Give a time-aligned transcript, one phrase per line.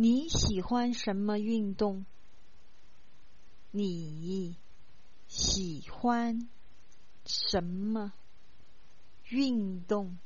[0.00, 2.06] 你喜欢什么运动？
[3.72, 4.54] 你
[5.26, 6.48] 喜欢
[7.26, 8.12] 什么
[9.24, 10.16] 运动？